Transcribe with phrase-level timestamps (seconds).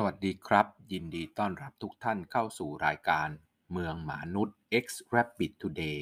[0.00, 3.28] สวัสดีครับ ยินดีต้อนรับทุกท่านเข้าสู่รายการ
[3.72, 5.98] เมืองหมานุษย์ X Rabbit Today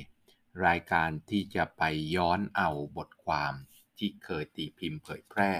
[0.67, 1.83] รายการที่จะไป
[2.17, 3.53] ย้อนเอาบทความ
[3.99, 5.53] ที่เคยตีพิมพ์เผยแพร่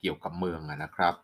[0.00, 1.14] เกี่ยวกับเมืองนะครับ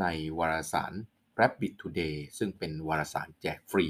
[0.00, 0.06] ใน
[0.38, 0.92] วารสาร
[1.38, 3.86] Rabbit Today ซึ่งเป็นวารสารแจกฟรี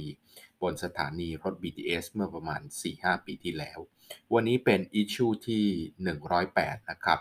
[0.63, 2.63] บนสถานีรถ BTS เมื่อประมาณ
[2.95, 3.79] 4-5 ปีที่แล้ว
[4.35, 5.67] วันนี้เป็นอิชูที่
[6.27, 7.19] 108 นะครับ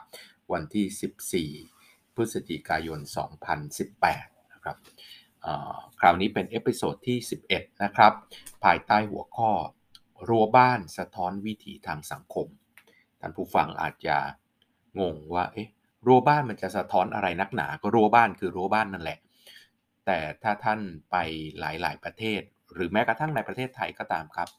[0.52, 4.39] วันที่ 14 พฤศจิกายน 2018
[4.70, 4.80] ครับ
[6.00, 7.18] คราวนี้เป็น episode ที่
[7.52, 8.14] 11 นะครับ
[8.64, 9.52] ภายใต้หัวข้อ
[10.28, 12.48] รั้วบ้านสะท้อนวิถีทางสังคม
[13.20, 14.18] ท่านผู้ฟังอาจจะ
[15.00, 15.70] งงว่า เอ๊ะ
[16.06, 19.20] รั้วบ้านมันจะสะท้อนอะไรนักหนา ก็รั้วบ้านคือรั้วบ้านนั่นแหละ
[20.06, 20.80] แต่ถ้าท่าน
[21.12, 21.16] ไป
[21.60, 22.42] หลาย ๆ ประเทศ
[22.74, 24.50] หรือแม้กระทั่งในประเทศไทยก็ตามครับ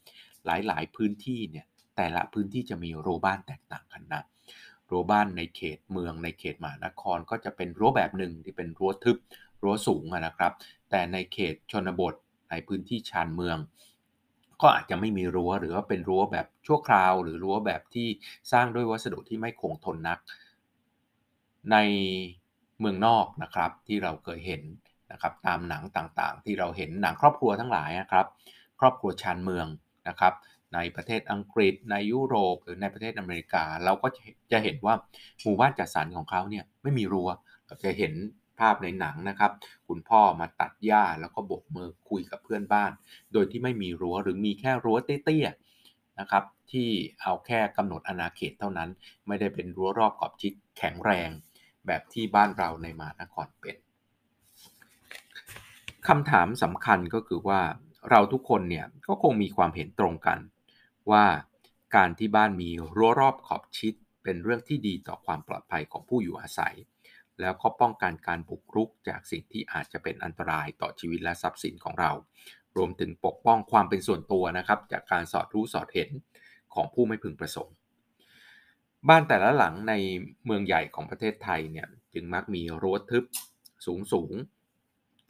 [0.46, 4.22] หลาย ๆ พื้นที่เนี่ย แต่ละพื้นที่จะมีรั้วบ้านแตกต่างกันนะ
[4.90, 9.16] รั้วบ้านในเขตเมืองในเขตมหานครก็จะเป็นรั้วแบบหนึ่งที่เป็นรั้วทึบ
[9.62, 10.52] รั้วสูงนะครับ
[10.90, 12.14] แต่ในเขตชนบท
[12.50, 13.58] ในพื้นที่ชานเมือง
[14.62, 18.08] ก็อาจจะไม่มีรั้วหรือว่าเป็นรั้วแบบชั่วคราว หรือรั้วแบบที่
[18.52, 20.18] สร้างด้วยวัสดุที่ไม่คงทนนัก
[21.72, 21.76] ใน
[22.80, 24.62] เมืองนอกนะครับที่เราเคยเห็น
[25.12, 28.26] นะครับตามหนังต่างๆ ที่เราเห็นหนังครอบครัวทั้งหลายนะครับ
[28.80, 29.66] ครอบครัวชานเมือง
[30.08, 30.34] นะครับ
[30.74, 34.08] ในประเทศอังกฤษในยุโรปหรือในประเทศอเมริกา เราก็
[34.52, 34.94] จะเห็นว่า
[35.42, 37.28] หมู่บ้านจัดสรรของเขาเนี่ยไม่มีรั้ว
[37.84, 38.12] จะเห็น
[38.60, 39.52] ภาพในหนังนะครับ
[39.88, 42.90] คุณพ่อมาตัดหญ้าแล้วก็บกมือคุยกับเพื่อนบ้าน
[43.32, 46.88] โดยที่ไม่มีรั้วหรือมีแค่รั้วเตี้ยๆนะครับ ที่
[47.22, 48.90] เอาแค่กำหนดอาณาเขตเท่านั้น
[49.26, 51.30] ไม่ได้เป็นรั้วรอบขอบชิดแข็งแรง
[51.86, 53.76] แบบที่บ้านเราในมานครเป็น
[56.08, 57.60] คำถามสำคัญก็คือว่า
[58.10, 60.38] เราทุกคนเนี่ยก็คงมีความเห็นตรงกัน
[61.10, 61.24] ว่า
[61.96, 63.94] การที่บ้านมีรั้วรอบขอบชิด
[64.24, 66.74] เป็นเรื่องที่ดีต่อความปลอดภัยของผู้อยู่อาศัย
[67.40, 72.12] แล้วก็ป้องกันการบุกรุกจากสิ่งที่อาจจะเป็นอันตรายต่อชีวิตและทรัพย์สินของเรา
[72.76, 76.10] รวมถึงปกป้องความเป็นส่วนตัวนะครับ จากการสอดรู้สอดเห็น
[76.74, 77.74] ของผู้ไม่พึงประสงค์
[79.08, 79.94] บ้านแต่ละหลังใน
[80.44, 83.24] เมืองใหญ่ของประเทศไทยเนี่ยจึงมักมีรั้วทึบ
[83.86, 84.32] สูงสูง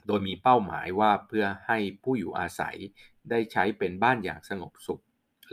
[0.07, 2.75] โดยมีเป้าหมายว่าเพื่อให้ผู้อยู่อาศัย
[3.29, 5.03] ได้ใช้เป็นบ้านอย่างสงบสุข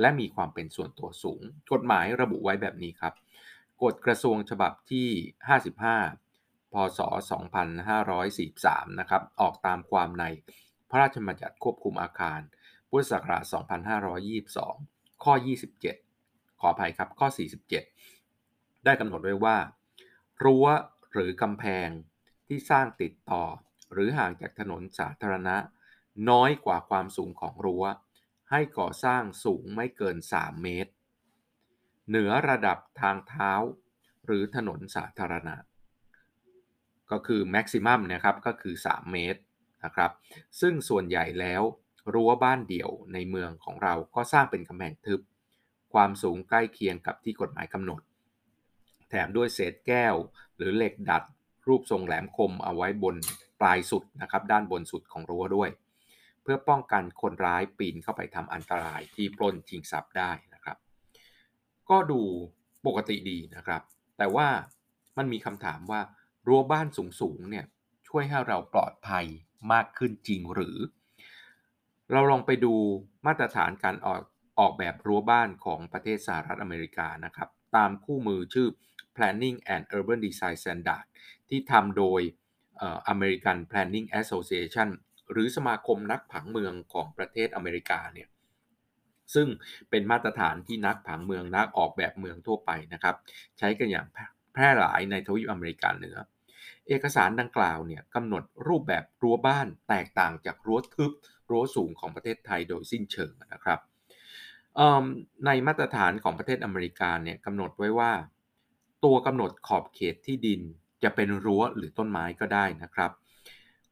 [0.01, 1.41] และมีความเป็นส่วนตัวสูง
[1.73, 3.15] กฎหมายระบุไว้แบบนี้ครับ
[3.83, 5.09] กฎกระทรวงฉบับที่
[5.69, 6.28] 55
[6.73, 7.01] พศ
[7.81, 10.25] 2543 นะครับ ออกตามความใน
[10.91, 12.41] พระราชบัญญัติควบคุมอาคาร
[12.91, 13.45] พุทธศักราช
[14.55, 15.34] 2522 ข้อ
[15.97, 17.29] 27 ขออภัยครับ ข้อ
[18.06, 19.56] 47 ได้กำหนดไว้ว่า
[20.45, 20.67] รั้ว
[21.12, 21.89] หรือกำแพง
[22.47, 23.45] ที่สร้างติดต่อ
[23.93, 25.56] หรือห่างจากถนนสาธารณะ
[26.31, 27.85] น้อยกว่าความสูงของรั้ว
[28.50, 30.93] ให้ก่อสร้างสูงไม่เกิน 3 เมตร
[32.09, 33.53] เหนือระดับทางเท้า
[34.27, 35.55] หรือถนนสาธารณะ
[37.13, 39.41] ก็คือแม็กซิมัมนะครับก็คือ 3 เมตร
[39.85, 40.11] นะครับ
[40.61, 41.63] ซึ่งส่วนใหญ่แล้ว
[42.13, 45.21] รั้วบ้านเดี่ยวในเมืองของเราก็สร้างเป็นกำแพงทึบ
[45.93, 48.01] ความสูงใกล้เคียงกับที่กฎหมายกำหนด
[49.09, 50.15] แถมด้วยเศษแก้ว
[50.57, 51.23] หรือเหล็กดัด
[51.69, 53.17] รูปทรงแหลมคมเอาไว้บน
[53.61, 55.71] ปลายสุดนะครับด้านบนสุดของรั้วด้วย
[56.43, 60.77] เพื่อป้องกันคนร้ายปีนเข้าไปทำอันตรายที่ปล้นชิงทรัพย์ได้นะครับ
[61.91, 62.21] ก็ดู
[62.87, 63.83] ปกติดีนะครับ
[64.19, 64.49] แต่ว่า
[65.19, 66.01] มันมีคำถามว่า
[66.49, 66.87] รั้วบ้าน
[67.21, 67.67] สูงๆเนี่ย
[68.09, 69.25] ช่วยให้เราปลอดภัย
[69.73, 70.77] มากขึ้นจริงหรือ
[72.13, 72.75] เราลองไปดู
[73.27, 74.23] มาตรฐานการออก
[74.59, 78.69] ออกแบบรั้วบ้านของประเทศสหรัฐอเมริกานะครับ ตามคู่มือชื่อ
[79.17, 81.05] Planning and Urban Design Standard
[81.49, 82.21] ที่ทำโดย
[83.13, 84.89] American Planning Association
[85.33, 88.29] หรือสมาคมนักผังเมืองของประเทศอเมริกาเนี่ย
[89.35, 89.49] ซึ่ง
[89.91, 93.17] เป็นมาตรฐานที่นักผังเมืองนักออกแบบเมืองทั่วไปนะครับ
[93.59, 94.07] ใช้กันอย่าง
[94.53, 96.17] แพร่หลายในทวีปอเมริกาเหนือ
[96.88, 101.12] เอกสารดังกล่าวเนี่ยกำหนดรูปแบบรั้วบ้านแตกต่างจากรั้วทึบ
[101.50, 103.81] รั้วสูงของประเทศไทยโดยสิ้นเชิงนะครับ
[105.47, 108.12] ในมาตรฐานของประเทศอเมริกาเนี่ยกำหนดไว้ว่า
[109.04, 110.60] ตัวกำหนดขอบเขตที่ดิน
[111.03, 113.10] จะเป็นรั้วหรือต้นไม้ก็ได้นะครับ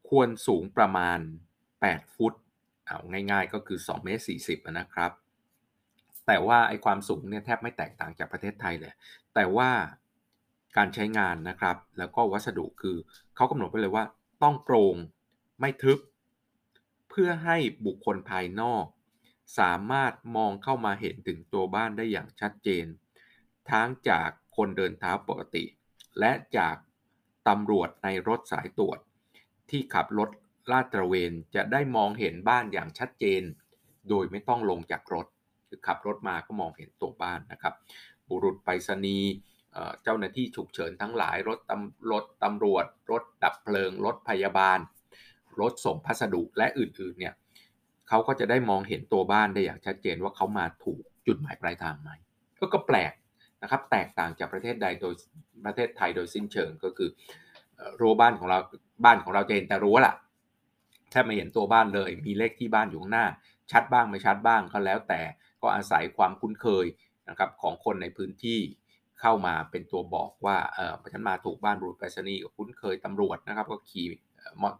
[0.08, 1.18] ควรสูงประมาณ
[1.70, 2.34] 8 ฟุต
[2.84, 2.98] เอา
[3.30, 5.12] ง่ายๆก็คือ2เมตร40นะครับ
[6.26, 8.92] แต่ว่าไอความสูงเนี่ยแทบไม่แตกต่างจากประเทศไทยเลย
[9.34, 9.70] แต่ว่า
[10.76, 12.96] การใช้งานนะครับ แล้วก็วัสดุคือ
[13.36, 14.04] เขากำหนดไว้เลยว่า
[14.42, 14.96] ต้องโปร่ง
[15.60, 15.98] ไม่ทึบ
[17.10, 17.56] เพื่อให้
[17.86, 18.84] บุคคลภายนอก
[19.58, 22.86] สามารถมองเข้ามาเห็นถึงตัวบ้านได้อย่างชัดเจน
[23.70, 25.64] ทั้งจากคนเดินเท้าปกติ
[26.20, 26.76] และจาก
[27.48, 28.98] ตำรวจในรถสายตรวจ
[29.70, 30.30] ที่ขับรถ
[30.70, 33.42] ลาดตระเวนจะได้มองเห็นบ้านอย่างชัดเจน
[34.08, 35.26] โดยไม่ต้องลงจากรถ
[35.68, 37.74] คือขับรถมาก็มองเห็นตัวบ้านนะครับ
[38.28, 39.30] บุรุษไปรษณีย์
[40.02, 44.78] เจ้าหน้าที่ฉุกเฉินทั้งหลาย รถตำรถตำรวจ รถดับเพลิง รถพยาบาล
[45.60, 47.34] รถส่งพัสดุและอื่นๆเนี่ย
[48.08, 52.10] เขาก็จะได้มองเห็นตัวบ้านได้อย่างชัดเจนว่าเขามาถูกจุดหมายปลายทางไหม
[52.60, 53.12] ก็ก็แปลก
[53.62, 55.14] นะครับแตกต่างจากประเทศใดโดย
[55.64, 57.10] ประเทศไทยโดยสิ้นเชิงก็คือ
[58.00, 58.58] รั้วบ้านของเรา
[59.04, 60.14] บ้านของเราจะเห็นแต่รั้วล่ะ
[61.10, 63.26] แทบไม่เห็นตัวบ้านเลย มีเลขที่บ้านอยู่ข้างหน้า
[63.72, 65.20] ชัดบ้างไม่ชัดบ้างก็แล้วแต่
[65.62, 66.86] ก็อาศัยความคุ้นเคย
[67.28, 68.60] นะครับของคนในพื้นที่
[69.20, 74.06] เข้ามาเป็นตัวบอกว่าเออฉันมาถูกบ้านบรูดไปรษณีย์ก็คุ้นเคยตำรวจนะครับ ก็ขี่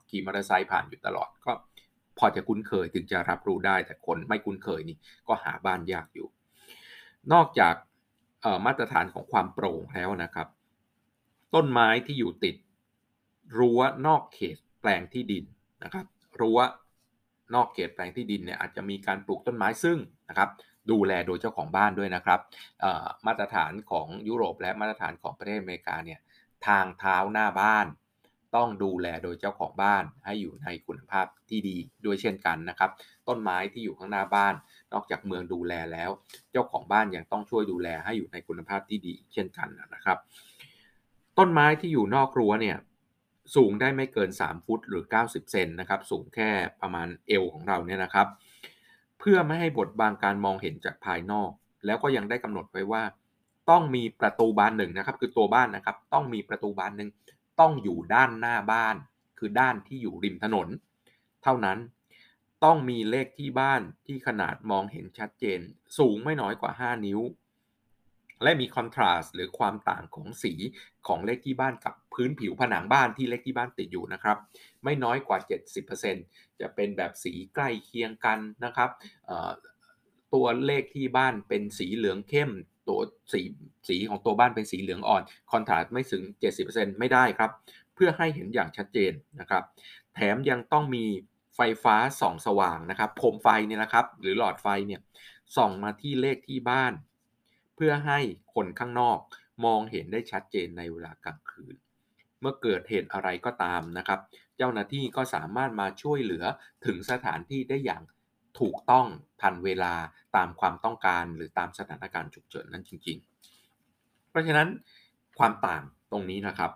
[0.09, 1.53] ขี่มอเตอร์ไซค์ผ่านอยู่ตลอด ก็
[2.19, 4.97] พอจะคุ้นเคยถึงจะรับรู้ได้ แต่คนไม่คุ้นเคยนี่
[5.29, 6.29] ก็หาบ้านยากอยู่
[7.33, 7.75] นอกจาก
[8.67, 10.49] มาตรฐานของความโปร่งแล้วนะครับ
[11.55, 12.57] ต้นไม้ที่อยู่ติด
[13.59, 15.45] รั้วนอกเขตแปลงที่ดิน
[15.85, 16.07] นะครับ
[16.41, 16.59] รั้ว
[17.55, 19.99] นอกเขตแปลงที่ดินเนี่ยอาจจะมีการปลูกต้นไม้ซึ่ง
[20.29, 20.49] นะครับ
[20.91, 22.41] ดูแลโดยเจ้าของบ้านด้วยนะครับ
[23.27, 26.21] มาตรฐานของยุโรปและมาตรฐานของประเทศอเมริกาเนี่ย
[26.67, 27.87] ทางเท้าหน้าบ้าน
[28.57, 32.91] ต้องดูแลโดยเจ้าของบ้านให้อยู่ในคุณภาพที่ดีด้วยเช่นกันนะครับ
[33.29, 34.55] ต้นไม้ที่อยู่ข้างหน้าบ้าน
[34.93, 36.11] นอกจากเมืองดูแลแล้ว
[36.53, 40.19] เจ้าของบ้านยังต้องช่วยดูแลให้อยู่ในคุณภาพที่ดี เช่นกันนะครับ
[41.39, 42.77] ต้นไม้ที่อยู่นอกรั้วเนี่ย
[43.57, 46.51] สูงได้ไม่เกิน 3 ฟุตหรือ 90 เซนนะครับ สูงแค่
[46.81, 48.27] ประมาณเอวของเราเนี่ยนะครับ
[49.29, 51.51] พื่อไม่ให้บดบังการมองเห็นจากภายนอก
[51.87, 53.03] แล้วก็ยังได้กำหนดไว้ว่า
[53.71, 57.11] ต้องมีประตูบานหนึ่งนะครับ คือตัวบ้านนะครับ ต้องมีประตูบานหนึ่ง
[57.61, 58.97] ต้องอยู่ด้านหน้าบ้าน
[59.39, 60.69] คือด้านที่อยู่ริมถนน
[61.43, 61.79] เท่านั้น
[62.65, 65.61] ต้องมีเลขที่บ้านที่ขนาดมองเห็นชัดเจน
[65.99, 67.21] สูงไม่น้อยกว่า 5 นิ้ว
[68.43, 70.53] และมีคอนทราสต์หรือความต่างของสี
[71.07, 74.37] ของเลขที่บ้านกับพื้นผิวผนังบ้านที่เลขที่บ้านติดอยู่นะครับ
[74.85, 75.39] ไม่น้อยกว่า
[76.01, 78.91] 70%จะเป็นแบบสีใกล้เคียงกันนะครับ
[80.35, 82.51] ตัวเลขที่บ้านเป็นสีเหลืองเข้ม
[82.89, 83.01] ตัว
[83.33, 83.41] สี
[83.89, 85.23] สีของตัวบ้านเป็นสีเหลืองอ่อน
[85.53, 86.23] คอนทราสต์ไม่ถึง
[86.61, 87.51] 70%ไม่ได้ครับ
[87.95, 89.63] เพื่อให้เห็นอย่างชัดเจนนะครับ
[90.15, 91.05] แถมยังต้องมี
[91.57, 95.01] ไฟฟ้าส่องสว่างนะครับโคมไฟเนี่ยนะครับ หรือหลอดไฟเนี่ย
[95.57, 96.93] ส่องมาที่เลขที่บ้าน
[97.77, 98.19] เพื่อให้
[98.55, 99.19] คนข้างนอก
[99.65, 101.75] มองเห็นได้ชัดเจนในเวลากลางคืน
[102.41, 104.21] เมื่อเกิดเหตุอะไรก็ตามนะครับ
[104.57, 106.45] เจ้าหน้าที่ก็สามารถมาช่วยเหลือ
[106.87, 108.03] ถึงสถานที่ได้อย่าง
[108.61, 109.07] ถูกต้อง
[109.43, 109.95] ทันเวลา
[110.37, 113.19] ตามความต้องการหรือตามสถานการณ์ฉุกเฉินนั้นจริง
[113.75, 114.69] ๆ เพราะฉะนั้น
[115.39, 115.83] ความต่าง
[116.13, 116.71] ตรงนี้นะครับ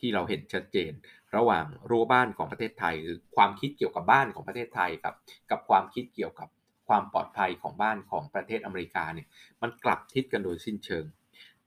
[0.00, 0.92] ที่เราเห็นชัดเจน
[1.36, 5.14] ระหว่างรั้วบ้านของประเทศไทย หรือความคิดเกี่ยวกับบ้านของประเทศไทยครับ
[5.50, 6.48] กับความคิดเกี่ยวกับ
[6.88, 9.28] ความปลอดภัยของบ้านของประเทศอเมริกาเนี่ย
[9.62, 11.04] มันกลับทิศกันโดยสิ้นเชิง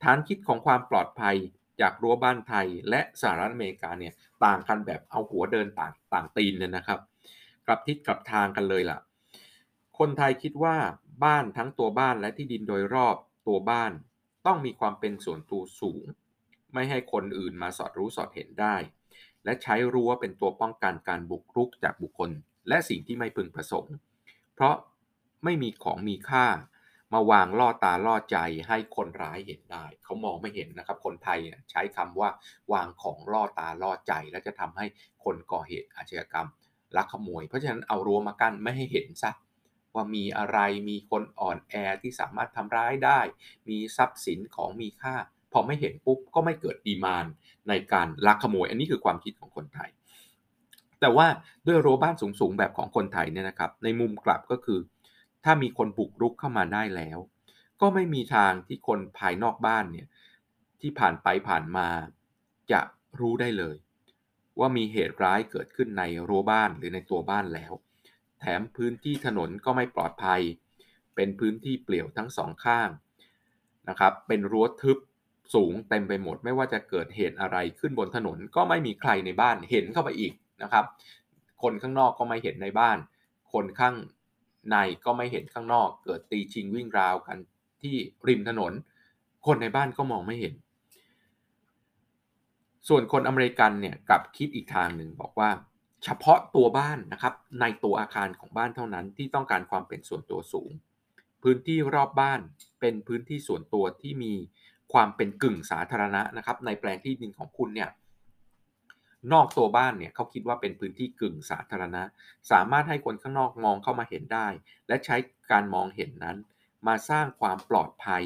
[0.03, 1.35] ฐานคิดของความปลอดภัย
[1.81, 4.13] จากรั้วบ้านไทยและสหรัฐอเมริกาเนี่ย
[4.45, 6.99] ต่างกันแบบเอาหัวเดินต่างต่างตีนเลยนะครับ
[7.65, 8.99] กลับทิศกลับทางกันเลยล่ะ
[9.99, 10.75] คนไทยคิดว่า
[11.23, 13.15] บ้านทั้งตัวบ้านและที่ดินโดยรอบ
[13.47, 13.91] ตัวบ้าน
[14.45, 16.05] ต้องมีความเป็นส่วนตัวสูง
[16.73, 18.75] ไม่ให้คนอื่นมาสอดรู้สอดเห็นได้
[19.45, 22.31] และใช้รั้วเป็นตัวป้องกันการบุกรุกจากบุคคล
[22.67, 23.93] และสิ่งที่ไม่พึงประสงค์
[24.55, 24.75] เพราะ
[25.43, 26.45] ไม่มีของมีค่า
[27.13, 28.37] มาวางล่อตาล่อใจ
[28.67, 31.39] ให้คนร้ายเห็นได้ เขามองไม่เห็นนะครับ คนไทย
[31.71, 32.29] ใช้คำว่า
[32.73, 34.85] วางของล่อตาล่อใจ แล้วจะทำให้
[35.23, 36.47] คนก่อเหตุอาชญากรรม
[36.97, 39.31] ลักขโมย เพราะฉะนั้นเอารั้วมากั้นไม่ให้เห็นซะ
[39.93, 40.59] ว่ามีอะไร
[40.89, 43.19] มีคนอ่อนแอที่สามารถทำร้ายได้
[43.69, 45.15] มีทรัพย์สินของมีค่า
[45.53, 47.25] พอไม่เห็นปุ๊บก็ไม่เกิดดีมาน
[47.69, 49.89] ในการลักขโมย อันนี้คือความคิดของคนไทย
[51.01, 51.27] แต่ว่า
[51.65, 54.79] ด้วยรั้วบ้านสูงๆแบบของคนไทยเนี่ยนะครับ ในมุมกลับก็คือ
[55.43, 57.17] ถ้ามีคนบุกรุกเข้ามาได้แล้ว
[57.81, 60.07] ก็ไม่มีทางที่คนภายนอกบ้านเนี่ย
[60.81, 61.87] ที่ผ่านไปผ่านมา
[62.71, 62.81] จะ
[63.19, 63.75] รู้ได้เลย
[64.59, 67.73] ว่ามีเหตุร้ายเกิดขึ้นในรั้วบ้านหรือในตัวบ้านแล้ว
[68.39, 70.41] แถมพื้นที่ถนนก็ไม่ปลอดภัย
[71.15, 72.89] เป็นพื้นที่เปลี่ยวทั้งสองข้าง
[73.89, 74.97] นะครับเป็นรั้วทึบ
[75.53, 80.85] สูงเต็มไปหมด ไม่ว่าจะเกิดเหตุอะไรขึ้นบนถนนก็ไม่มีใครในบ้านเห็นเข้าไปอีกนะครับ
[81.61, 82.97] คนข้างนอกก็ไม่เห็นในบ้าน
[83.53, 83.95] คนข้าง
[84.71, 84.75] ใน
[85.05, 87.37] ก็ไม่เห็นข้างนอก เกิดตีชิงวิ่งราวกัน
[87.81, 87.95] ที่
[88.27, 88.73] ริมถนน
[89.45, 90.53] คนในบ้านก็มองไม่เห็น
[92.87, 95.49] ส่วนคนอเมริกันเนี่ยกลับคิดอีกทางหนึ่งบอกว่า
[96.03, 100.71] เฉพาะตัวบ้านนะครับในตัวอาคารของบ้านเท่านั้นที่ต้องการความเป็นส่วนตัวสูง
[101.43, 102.39] พื้นที่รอบบ้าน
[102.79, 104.33] เป็นพื้นที่ส่วนตัวที่มี
[104.93, 107.89] ความเป็นกึ่งสาธารณะนะครับ ในแปลงที่ดินของคุณเนี่ย
[109.33, 112.03] นอกตัวบ้านเนี่ยเขาคิดว่าเป็นพื้นที่กึ่งสาธารณะ
[112.51, 114.47] สามารถให้คนข้างนอกมองเข้ามาเห็นได้
[114.87, 115.15] และใช้
[115.51, 116.37] การมองเห็นนั้น
[116.87, 118.23] มาสร้างความปลอดภัย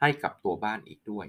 [0.00, 1.26] ให้กับตัวบ้านอีกด้วย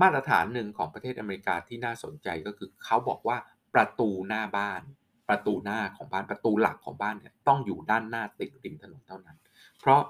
[0.00, 3.36] มาตรฐานหนึ่งของประเทศอเมริกาที่น่าสนใจก็คือเขาบอกว่า
[3.74, 4.82] ประตูหน้าบ้าน
[5.28, 9.36] ประตูหน้าของบ้านประตูหลักของบ้านเนี่ยต้องอยู่ด้านหน้าติดริมถนนเท่านั้น
[9.80, 10.02] เพราะ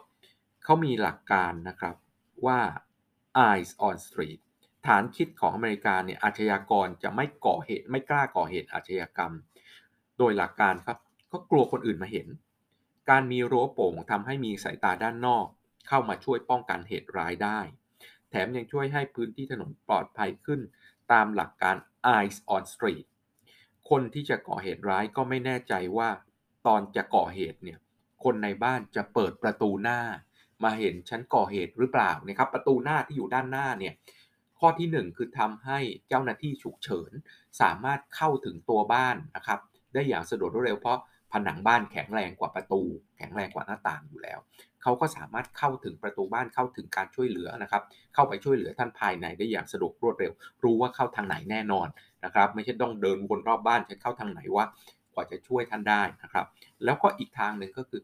[0.64, 1.96] เขามีหลักการนะครับ
[2.46, 2.60] ว่า
[3.48, 4.40] eyes on street
[4.86, 9.32] ฐานคิดของอเมริกาเนี่ยอาชญากรจะไม่ก่อเหตุไม่กล้าก่อเหตุอาชญากรรม
[10.18, 10.98] โดยหลักการครับ
[11.32, 12.26] ก็กลัวคนอื่นมาเห็น
[13.10, 15.46] การมีรั้วโป่งทำให้มีสายตาด้านนอก
[15.88, 17.60] เข้ามาช่วยป้องกันเหตุร้ายได้
[18.30, 20.60] แถมยังช่วยให้พื้นที่ถนนปลอดภัยขึ้น
[21.12, 21.76] ตามหลักการ
[22.16, 23.06] eyes on street
[23.90, 26.10] คนที่จะก่อเหตุร้ายก็ไม่แน่ใจว่า
[26.66, 27.78] ตอนจะก่อเหตุเนี่ย
[28.24, 30.00] คนในบ้านจะเปิดประตูหน้า
[30.64, 33.94] มาเห็นฉันก่อเหตุหรือเปล่านะครับประตูหน้าที่อยู่ด้านหน้าเนี่ย
[34.60, 37.10] ข้อที่ 1 คือทำให้เจ้าหน้าที่ฉุกเฉิน
[37.60, 39.60] สามารถเข้าถึงตัวบ้านนะครับ
[39.92, 40.98] ได้อย่างสะดวกรวดเร็วเพราะ
[41.32, 42.82] ผนังบ้านแข็งแรงกว่าประตู
[43.16, 44.38] แข็งแรงกว่าหน้าต่างอยู่แล้ว
[44.82, 47.82] เขาก็สามารถเข้าถึงประตูบ้านเข้าถึงการช่วยเหลือนะครับ
[48.14, 50.32] เข้าไปช่วยเหลือท่านภายในได้อย่างสะดวกรวดเร็ว
[50.64, 51.88] รู้ว่าเข้าทางไหนแน่นอน
[52.24, 54.64] นะครับ ไม่ใช่ต้องเดินวนรอบบ้านจะเข้าทางไหนว่า
[55.14, 56.46] กว่าจะช่วยท่านได้นะครับ
[56.84, 58.00] แล้วก็อีกทางหนึ่งก็คือ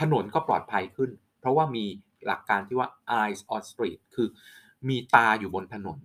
[0.00, 1.84] ถนนก็ปลอดภัยขึ้น เพราะว่ามี
[2.26, 2.88] หลักการที่ว่า
[3.20, 4.28] eyes on street คือ
[4.88, 5.98] มีตาอยู่บนถนน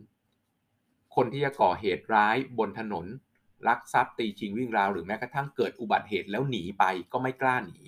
[1.16, 3.06] คนที่จะก่อเหตุร้ายบนถนน
[3.68, 7.80] ลักทรัพย์ตีชิงวิ่งราว หรือแม้กระทั่งเกิดอุบัติเหตุแล้วหนีไปก็ไม่กล้าหนี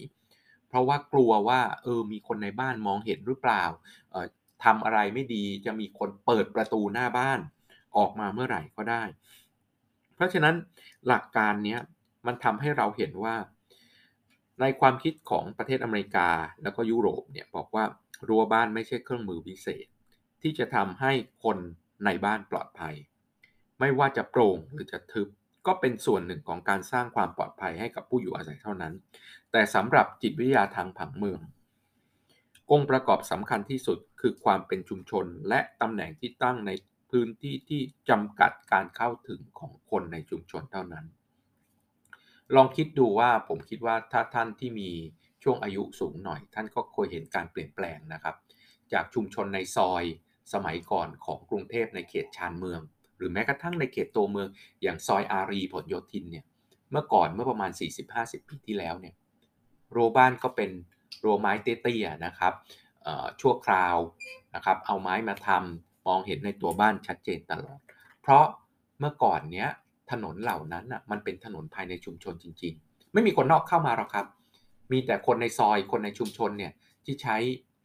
[0.68, 3.64] เพราะว่ากลัวว่าเออมีคนในบ้านมองเห็นหรือเปล่า
[4.12, 4.28] เออ
[4.64, 7.40] ทำอะไรไม่ดีจะมีคนเปิดประตูหน้าบ้าน
[7.98, 9.04] ออกมาเมื่อไหร่ก็ได้
[10.16, 10.56] เพราะฉะนั้น
[11.08, 11.78] หลักการนี้
[12.28, 13.36] มันทำให้เราเห็นว่า
[14.62, 16.30] ในความคิดของประเทศอเมริกา
[16.62, 17.84] แล้วก็ยุโรปเนี่ยบอกว่า
[18.28, 19.88] รั้วบ้านไม่ใช่เครื่องมือวิเศษ
[20.42, 21.12] ที่จะทำให้
[21.44, 21.58] คน
[22.06, 22.96] ในบ้านปลอดภัย
[23.80, 25.28] ไม่ว่าจะโปร่งหรือจะทึบ
[25.68, 28.94] ก็เป็นส่วนหนึ่งของการสร้างความปลอดภัยให้กับผู้อยู่อาศัยเท่านั้น
[29.52, 31.42] แต่สำหรับจิตวิทยาทางผังเมือง
[32.72, 36.72] องค์ประกอบสำคัญที่สุดคือความเป็นชุมชนและตำแหน่งที่ตั้งใน
[37.10, 41.06] พื้นที่ที่จำกัดการเข้าถึงของคนในชุมชนเท่านั้น
[42.56, 44.90] ลองคิดดูว่าผมคิดว่าถ้าท่านที่มี
[45.44, 48.36] ช่วงอายุสูงหน่อย ท่านก็เคยเห็นการเปลี่ยนแปลงนะครับ
[48.94, 50.04] จากชุมชนในซอย
[50.54, 52.82] สมัยก่อนของกรุงเทพในเขตชานเมือง
[53.18, 54.48] หรือแม้กระทั่งในเขตตัวเมือง
[54.82, 56.46] อย่างซอยอารีผลโยธินเนี่ย
[56.92, 57.72] เมื่อก่อนเมื่อประมาณ
[58.10, 59.16] 40-50 ปีที่แล้วเนี่ย
[59.92, 60.72] โรบ้านก็เป็น
[61.22, 62.54] โรไม้เตี้ยๆนะครับ
[63.42, 63.98] ชั่วคราว
[64.56, 67.80] นะครับเอาไม้มาทำมองเห็นในตัวบ้านชัดเจนตลอด
[68.22, 68.46] เพราะ
[69.00, 69.70] เมื่อก่อนเนี้ย
[70.12, 74.26] ถนนเหล่านั้นอะมันเป็นถนนภายในชุมชนจริง ๆ ไม่มีคนนอกเข้ามาหรอกครับ
[74.92, 76.72] มีแต่คนในซอยคนในชุมชนเนี่ย
[77.06, 77.38] ที่ใช้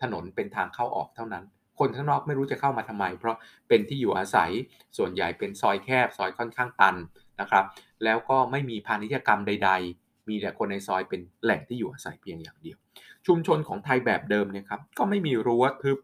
[0.02, 1.44] ถนนเป็นทางเข้าออกเท่านั้น
[1.78, 3.36] คนข้างนอกไม่รู้จะเข้ามาทำไม เพราะ
[3.68, 4.50] เป็นที่อยู่อาศัย
[4.98, 6.96] ส่วนใหญ่เป็นซอยแคบซอยค่อนข้างตัน
[7.40, 7.64] นะครับ
[8.04, 12.78] แล้วก็ไม่มีพาณิชยกรรมใด ๆ มีแต่คนในซอยเป็นแหล่งที่อยู่อาศัยเพียงอย่างเดียว
[13.26, 15.98] ชุมชนของไทยแบบเดิมเนี่ยครับก็ไม่มีรั้วทึบ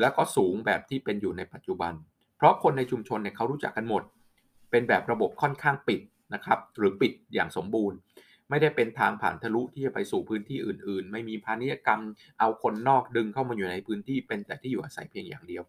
[0.00, 1.92] แล้วก็สูงแบบที่เป็นอยู่ในปัจจุบัน
[2.36, 4.02] เพราะคนในชุมชนเนี่ยเขารู้จักกันหมด
[4.70, 6.00] เป็นแบบระบบค่อนข้างปิด
[6.34, 7.96] นะครับหรือปิดอย่างสมบูรณ์
[8.50, 12.00] ไม่ได้เป็นทางผ่านทะลุที่จะไปสู่พื้นที่อื่น ๆ ไม่มีพาณิชยกรรม
[12.40, 15.62] เอาคนนอกดึงเข้ามาอยู่ในพื้นที่เป็นแต่ที่อยู่อาศัยเพียงอย่างเดียว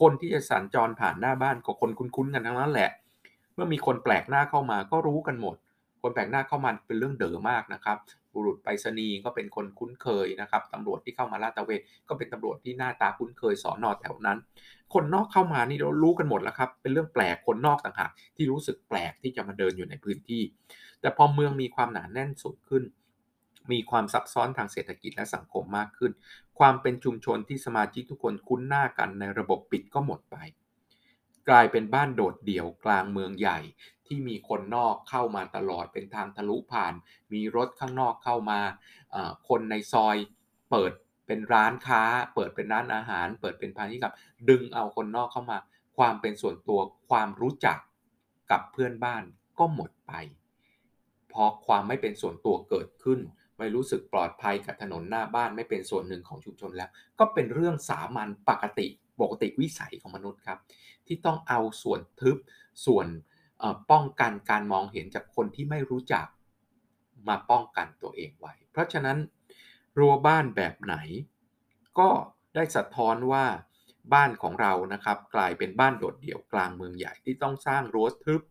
[0.00, 2.90] คนที่จะสัญจรผ่านหน้าบ้านก็คนคุ้นๆกันทั้งนั้นแหละ
[3.54, 5.56] เมื่อมีคนแปลกหน้าเข้ามาก็รู้กันหมด
[6.02, 7.98] คนแปลกหน้าเข้ามาเป็นเรื่องเด๋อมากนะครับ
[8.34, 14.38] บุรุษไปรษณีย์ก็เป็นคนคุ้นเคยนะครับตำรวจที่เข้ามาลาดตระเวนก็เป็นตำรวจที่หน้าตาคุ้นเคยสอนอแถวนั้น
[14.92, 20.42] คนนอกเข้ามานี่เรารู้กันหมดแล้วครับ เป็นเรื่องแปลกคนนอกต่างหากที่รู้สึกแปลกที่จะมาเดินอยู่ในพื้นที่
[21.00, 22.82] แต่พอเมืองมีความหนาแน่นสุดขึ้น
[23.72, 26.12] มีความซับซ้อนทางเศรษฐกิจและสังคมมากขึ้น
[26.58, 30.36] ความเป็นชุมชนที่สมาชิกทุกคนคุ้นหน้ากันในระบบปิดก็หมดไป
[31.48, 33.58] กลายเป็นบ้านโดดเดี่ยวกลางเมืองใหญ่
[34.12, 36.94] ที่มีคนนอกเข้ามาตลอดเป็นทางทะลุผ่าน
[37.32, 38.60] มีรถข้างนอกเข้ามา
[39.48, 40.16] คนในซอย
[40.70, 40.92] เปิด
[41.26, 42.02] เป็นร้านค้า
[42.34, 44.12] เปิดเป็นร้านอาหาร เปิดเป็นพาณิชย์กับ
[44.48, 45.58] ดึงเอาคนนอกเข้ามา
[45.96, 47.78] ความเป็นส่วนตัวความรู้จัก
[48.50, 49.22] กับเพื่อนบ้าน
[49.58, 50.12] ก็หมดไป
[51.32, 53.20] พราะความไม่เป็นส่วนตัวเกิดขึ้น
[53.58, 58.86] ไม่รู้สึกปลอดภัยกับถนนหน้าบ้านไม่เป็นส่วนหนึ่งของชุมชนแล้ว ก็เป็นเรื่องสามัญปกติ
[59.20, 60.58] ปกติวิสัยของมนุษย์ครับ
[61.06, 62.36] ที่ต้องเอาส่วนทึบ
[62.86, 63.06] ส่วน
[63.90, 66.26] ป้องกันการมองเห็นจากคนที่ไม่รู้จัก
[67.28, 69.18] มาป้องกันตัวเองไว้ เพราะฉะนั้น
[69.98, 70.96] รั้วบ้านแบบไหน
[71.98, 72.10] ก็
[72.54, 73.44] ได้สะท้อนว่า
[74.14, 78.42] บ้านของเรานะครับ กลายเป็นบ้านโดดเดี่ยวกลางเมืองใหญ่ที่ต้องสร้างรั้วทึบ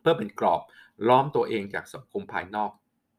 [0.00, 0.62] เพื่อเป็นกรอบ
[1.08, 2.70] ล้อมตัวเองจากสังคมภายนอก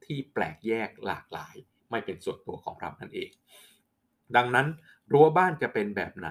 [0.04, 1.54] ที่แปลกแยกหลากหลาย
[1.90, 3.30] ไม่เป็นส่วนตัวของเรานั่นเอง
[4.36, 4.66] ดังนั้น
[5.12, 6.28] รั้วบ้านจะเป็นแบบไหน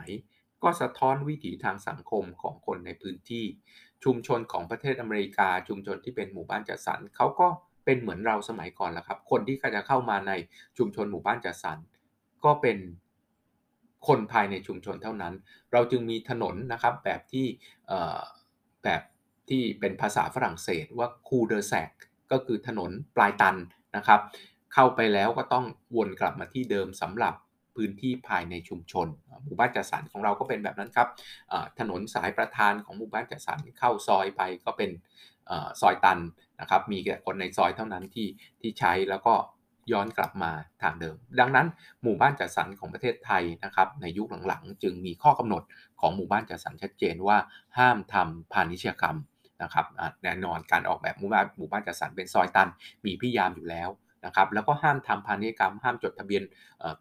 [0.64, 3.46] ก็สะท้อนวิถีทางสังคมของคนในพื้นที่
[4.04, 7.48] ชุมชนของประเทศอเมริกา ชุมชนที่เป็นหมู่บ้านจัดสรรเขาก็
[7.86, 10.32] เป็นเหมือนเราสมัยก่อนแหละครับ คนที่จะเข้ามาใน
[10.78, 11.78] ชุมชนหมู่บ้านจัดสรร
[12.46, 12.78] ก็เป็น
[14.08, 15.34] คนภายในชุมชนเท่านั้น
[15.72, 17.46] เราจึงมีถนนนะครับแบบที่
[18.84, 19.02] แบบ
[19.50, 21.90] ที่เป็นภาษาฝรั่งเศสว่า cul-de-sac
[22.32, 23.56] ก็คือถนนปลายตัน
[23.98, 24.22] นะครับ
[24.74, 27.34] เข้าไปแล้วก็ต้องวนกลับมาที่เดิมสำหรับ
[27.76, 29.08] พื้นที่ภายในชุมชน
[29.44, 31.10] หมู่บ้านจัดสรรของเราก็เป็นแบบนั้นครับ
[31.80, 34.92] ถนนสายประธานของหมู่บ้านจัดสรรเข้าซอยไปก็เป็น
[35.82, 36.20] ซอยตัน
[36.62, 38.28] นะครับ มีแต่คนในซอยเท่านั้นที่
[38.62, 39.34] ที่ใช้แล้วก็
[39.92, 40.52] ย้อนกลับมา
[40.82, 41.68] ทางเดิม ดังนั้น
[42.04, 45.64] หมู่บ้านจัดสรรของประเทศไทยนะครับ ในยุคหลังๆ จึงมีข้อกำหนด
[46.00, 47.38] ของหมู่บ้านจัดสรรชัดเจนว่า
[47.78, 49.18] ห้ามทำพาณิชยกรรม
[49.64, 49.86] นะครับ
[50.24, 52.70] แน่นอนการออกแบบหมู่บ้านหมู่บ้านจัดสรรเป็นซอยตัน
[53.06, 53.90] มีพิยามอยู่แล้ว
[54.26, 56.44] นะครับแล้วก็ห้ามทำพาณิชยกรรม ห้ามจดทะเบียน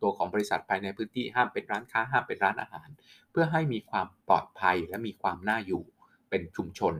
[0.02, 2.88] ตัวของบริษัทภายในพื้นที่ห้ามเป็นร้านค้าห้ามเป็นร้านอาหาร
[3.31, 5.83] เพื่อให้มีความปลอดภัยและมีความน่าอยู่
[6.31, 6.95] เป็นชุมชน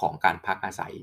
[0.00, 0.94] ของการพักอาศัย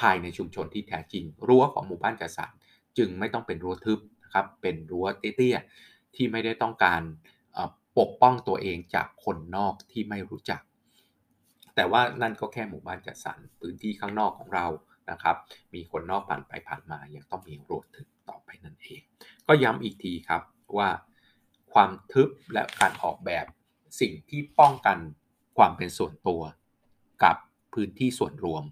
[0.00, 2.50] ภายในชุมชนที่แท้จริง รั้วของหมู่บ้านจัดสรร
[2.98, 7.02] จึงไม่ต้องเป็นรั้วทึบนะครับเป็นรั้วเตี้ยๆที่ไม่ได้ต้องการ
[7.98, 10.60] ปกป้องตัวเองจากคนนอกที่ไม่รู้จัก
[11.74, 14.66] แต่ว่านั่นก็แค่หมู่บ้านจัดสรรพื้นที่ข้างนอกของเรา
[15.12, 15.36] นะครับ
[15.74, 19.00] มีคนนอกผ่านไปผ่านมา ยังต้องมีรั้วทึบต่อไปนั่นเอง
[19.46, 20.42] ก็ย้ำอีกทีครับ
[20.78, 20.88] ว่า
[21.72, 23.46] ความทึบและการออกแบบ
[24.00, 24.98] สิ่งที่ป้องกัน
[25.56, 26.42] ความเป็นส่วนตัว
[27.24, 27.36] กับ
[27.74, 28.64] พื้นที่ส่วนรวม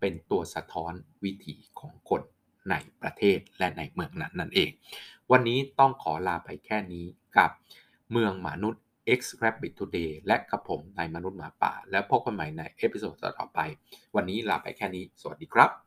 [0.00, 0.92] เป็นตัวสะท้อน
[1.24, 2.22] วิถีของคน
[2.70, 4.70] ในประเทศและในเมืองนั้นนั่นเอง
[5.32, 7.04] วันนี้ต้องขอลาไปแค่นี้
[7.38, 7.50] กับ
[8.12, 8.82] เมืองมนุษย์
[9.18, 13.60] X Rabbit Today และกับผมในมนุษย์หมาป่า แล้วพบกันใหม่ในเอพิโซดต่อไป
[14.16, 15.83] วันนี้ลาไปแค่นี้ สวัสดีครับ